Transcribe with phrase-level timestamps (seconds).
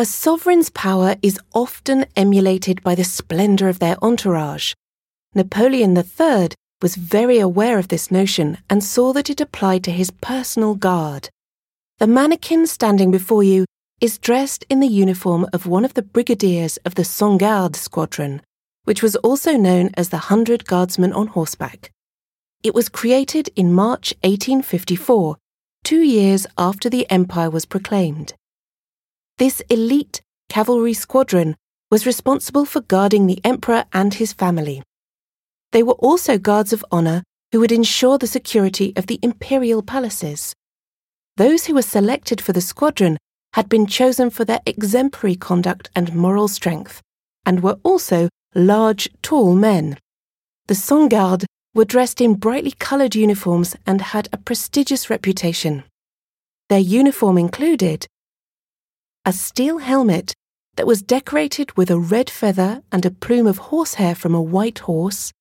[0.00, 4.72] A sovereign's power is often emulated by the splendour of their entourage.
[5.34, 6.48] Napoleon III
[6.80, 11.28] was very aware of this notion and saw that it applied to his personal guard.
[11.98, 13.66] The mannequin standing before you
[14.00, 18.40] is dressed in the uniform of one of the brigadiers of the Cent Garde squadron,
[18.84, 21.90] which was also known as the Hundred Guardsmen on Horseback.
[22.62, 25.36] It was created in March 1854,
[25.84, 28.32] two years after the Empire was proclaimed.
[29.40, 30.20] This elite
[30.50, 31.56] cavalry squadron
[31.90, 34.82] was responsible for guarding the Emperor and his family.
[35.72, 40.52] They were also guards of honour who would ensure the security of the imperial palaces.
[41.38, 43.16] Those who were selected for the squadron
[43.54, 47.00] had been chosen for their exemplary conduct and moral strength,
[47.46, 49.96] and were also large, tall men.
[50.66, 51.14] The Cent
[51.74, 55.84] were dressed in brightly coloured uniforms and had a prestigious reputation.
[56.68, 58.06] Their uniform included
[59.30, 60.34] a steel helmet
[60.74, 64.80] that was decorated with a red feather and a plume of horsehair from a white
[64.80, 65.32] horse,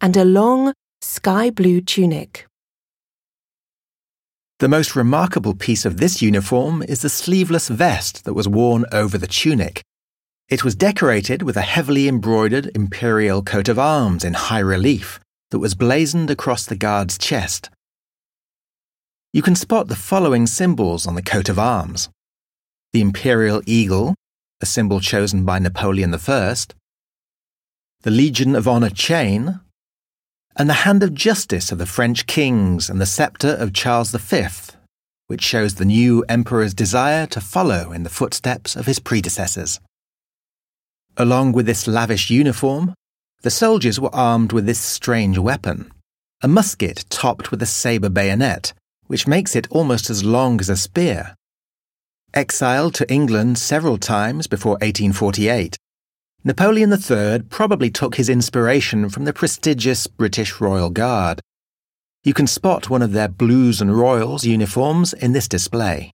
[0.00, 2.48] and a long sky blue tunic.
[4.58, 9.16] The most remarkable piece of this uniform is the sleeveless vest that was worn over
[9.16, 9.82] the tunic.
[10.48, 15.20] It was decorated with a heavily embroidered imperial coat of arms in high relief
[15.52, 17.70] that was blazoned across the guard's chest.
[19.32, 22.08] You can spot the following symbols on the coat of arms
[22.96, 24.14] the imperial eagle,
[24.62, 26.56] a symbol chosen by Napoleon I,
[28.00, 29.60] the Legion of Honor chain,
[30.56, 34.46] and the hand of justice of the French kings and the sceptre of Charles V,
[35.26, 39.78] which shows the new emperor's desire to follow in the footsteps of his predecessors.
[41.18, 42.94] Along with this lavish uniform,
[43.42, 45.92] the soldiers were armed with this strange weapon,
[46.40, 48.72] a musket topped with a sabre bayonet,
[49.06, 51.34] which makes it almost as long as a spear.
[52.36, 55.78] Exiled to England several times before 1848,
[56.44, 61.40] Napoleon III probably took his inspiration from the prestigious British Royal Guard.
[62.24, 66.12] You can spot one of their Blues and Royals uniforms in this display.